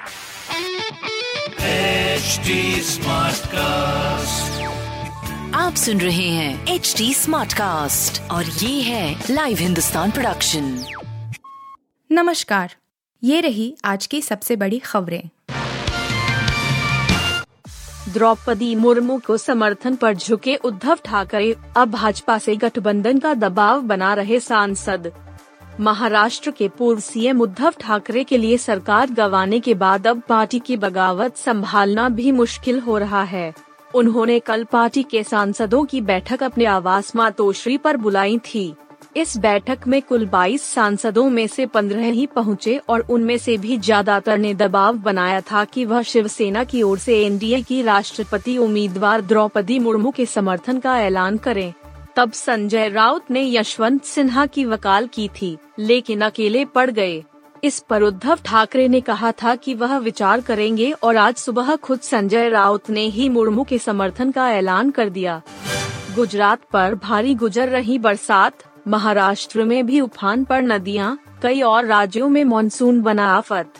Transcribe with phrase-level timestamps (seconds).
[0.00, 0.06] HD
[2.84, 4.46] Smartcast.
[5.54, 10.84] आप सुन रहे हैं एच डी स्मार्ट कास्ट और ये है लाइव हिंदुस्तान प्रोडक्शन
[12.12, 12.74] नमस्कार।
[13.24, 15.28] ये रही आज की सबसे बड़ी खबरें।
[18.08, 24.14] द्रौपदी मुर्मू को समर्थन पर झुके उद्धव ठाकरे अब भाजपा से गठबंधन का दबाव बना
[24.14, 25.12] रहे सांसद।
[25.80, 30.76] महाराष्ट्र के पूर्व सीएम उद्धव ठाकरे के लिए सरकार गंवाने के बाद अब पार्टी की
[30.76, 33.52] बगावत संभालना भी मुश्किल हो रहा है।
[33.94, 38.74] उन्होंने कल पार्टी के सांसदों की बैठक अपने आवास मातोश्री पर बुलाई थी।
[39.16, 43.78] इस बैठक में कुल 22 सांसदों में से 15 ही पहुँचे और उनमें से भी
[43.78, 49.20] ज़्यादातर ने दबाव बनाया था कि वह शिवसेना की ओर से एनडीए की राष्ट्रपति उम्मीदवार
[49.20, 51.72] द्रौपदी मुर्मू के समर्थन का ऐलान करें।
[52.16, 57.22] तब संजय राउत ने यशवंत सिन्हा की वकाल की थी लेकिन अकेले पड़ गए।
[57.64, 62.00] इस पर उद्धव ठाकरे ने कहा था कि वह विचार करेंगे और आज सुबह खुद
[62.00, 65.40] संजय राउत ने ही मुर्मू के समर्थन का ऐलान कर दिया।
[66.14, 72.28] गुजरात पर भारी गुजर रही बरसात महाराष्ट्र में भी उफान पर नदियाँ, कई और राज्यों
[72.28, 73.72] में मानसून बना आफत।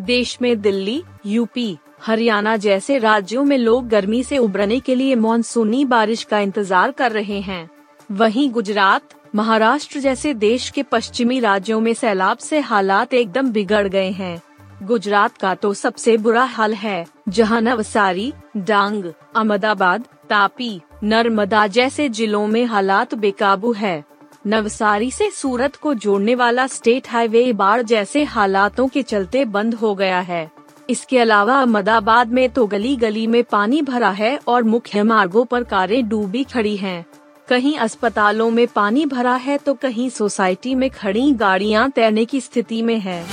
[0.00, 5.84] देश में दिल्ली यूपी हरियाणा जैसे राज्यों में लोग गर्मी से उबरने के लिए मानसूनी
[5.84, 7.68] बारिश का इंतज़ार कर रहे हैं।
[8.12, 9.02] वहीं गुजरात,
[9.34, 14.40] महाराष्ट्र जैसे देश के पश्चिमी राज्यों में सैलाब से हालात एकदम बिगड़ गए हैं।
[14.82, 22.46] गुजरात का तो सबसे बुरा हाल है। जहाँ नवसारी डांग, अहमदाबाद, तापी, नर्मदा जैसे जिलों
[22.46, 24.02] में हालात बेकाबू है।
[24.46, 29.94] नवसारी से सूरत को जोड़ने वाला स्टेट हाईवे बाढ़ जैसे हालातों के चलते बंद हो
[29.94, 30.50] गया है।
[30.92, 35.64] इसके अलावा अहमदाबाद में तो गली गली में पानी भरा है और मुख्य मार्गों पर
[35.64, 37.04] कारें डूबी खड़ी हैं।
[37.48, 42.82] कहीं अस्पतालों में पानी भरा है तो कहीं सोसाइटी में खड़ी गाड़ियाँ तैरने की स्थिति
[42.82, 43.24] में है।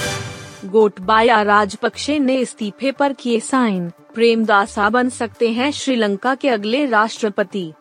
[0.65, 7.71] गोटबाया राजपक्षे ने इस्तीफे पर किए साइन। प्रेमदासा बन सकते हैं श्रीलंका के अगले राष्ट्रपति।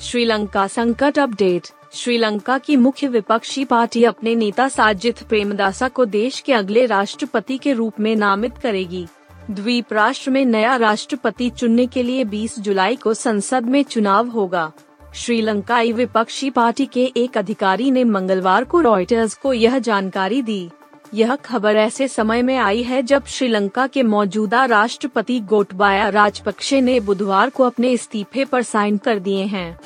[0.00, 6.52] श्रीलंका संकट अपडेट। श्रीलंका की मुख्य विपक्षी पार्टी अपने नेता साजिद प्रेमदासा को देश के
[6.52, 9.06] अगले राष्ट्रपति के रूप में नामित करेगी।
[9.50, 14.72] द्वीप राष्ट्र में नया राष्ट्रपति चुनने के लिए 20 जुलाई को संसद में चुनाव होगा।
[15.14, 20.70] श्रीलंकाई विपक्षी पार्टी के एक अधिकारी ने मंगलवार को रॉयटर्स को यह जानकारी दी।
[21.14, 27.00] यह खबर ऐसे समय में आई है जब श्रीलंका के मौजूदा राष्ट्रपति गोटबाया राजपक्षे ने
[27.00, 29.78] बुधवार को अपने इस्तीफे पर साइन कर दिए हैं।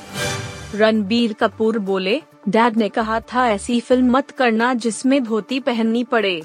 [0.75, 6.43] रणबीर कपूर बोले, डैड ने कहा था ऐसी फ़िल्म मत करना जिसमें धोती पहननी पड़े।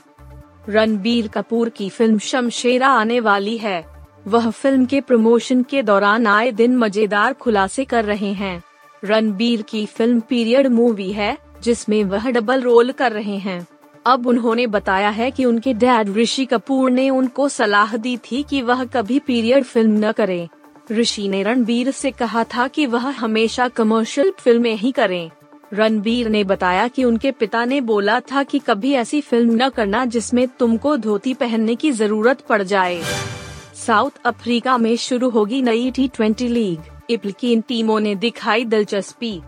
[0.69, 3.85] रणबीर कपूर की फ़िल्म शमशेरा आने वाली है।
[4.27, 8.63] वह फ़िल्म के प्रमोशन के दौरान आए दिन मज़ेदार खुलासे कर रहे हैं।
[9.03, 13.67] रणबीर की फ़िल्म पीरियड मूवी है, जिसमें वह डबल रोल कर रहे हैं।
[14.05, 18.61] अब उन्होंने बताया है कि उनके डैड ऋषि कपूर ने उनको सलाह दी थी कि
[18.61, 20.47] वह कभी पीरियड फ़िल्म न करें।
[20.91, 25.29] ऋषि ने रणबीर से कहा था कि वह हमेशा कमर्शियल फ़िल्में ही करें।
[25.73, 30.05] रणबीर ने बताया कि उनके पिता ने बोला था कि कभी ऐसी फ़िल्म न करना
[30.05, 33.01] जिसमें तुमको धोती पहनने की ज़रूरत पड़ जाए।
[33.85, 38.65] साउथ अफ्रीका में शुरू होगी नई टी ट्वेंटी लीग। इपल की इन टीमों ने दिखाई
[38.65, 39.41] दिलचस्पी।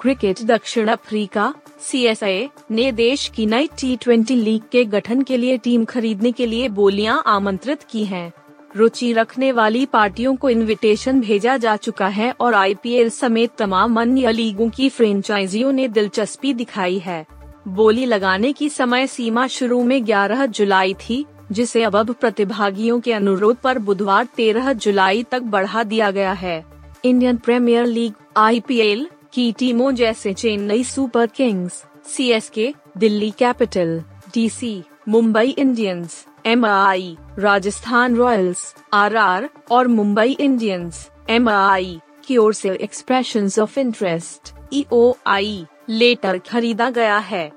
[0.00, 5.58] क्रिकेट दक्षिण अफ्रीका सीएसए ने देश की नई टी ट्वेंटी लीग के गठन के लिए
[5.58, 8.32] टीम खरीदने के लिए बोलियाँ आमंत्रित की हैं।
[8.76, 14.32] रुचि रखने वाली पार्टियों को इनविटेशन भेजा जा चुका है और आईपीएल समेत तमाम अन्य
[14.32, 17.26] लीगों की फ्रेंचाइजियों ने दिलचस्पी दिखाई है।
[17.68, 23.12] बोली लगाने की समय सीमा शुरू में 11 जुलाई थी, जिसे अब अब प्रतिभागियों के
[23.12, 26.64] अनुरोध पर बुधवार 13 जुलाई तक बढ़ा दिया गया है।
[27.04, 34.02] इंडियन प्रीमियर लीग आईपीएल की टीमों जैसे Chennai Super Kings C Delhi Capital
[34.34, 43.48] DC Mumbai Indians MI Rajasthan Royals R और मुंबई इंडियंस, एमआई, की ओर से expression
[43.62, 47.52] of interest EOI letter खरीदा गया है।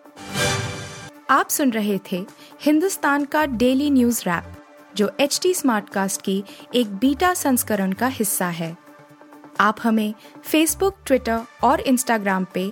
[1.29, 2.25] आप सुन रहे थे
[2.61, 4.43] हिंदुस्तान का डेली न्यूज़ रैप,
[4.95, 6.43] जो एच टी स्मार्ट कास्ट की
[6.75, 8.75] एक बीटा संस्करण का हिस्सा है।
[9.59, 10.13] आप हमें
[10.43, 12.71] फेसबुक ट्विटर और इंस्टाग्राम पे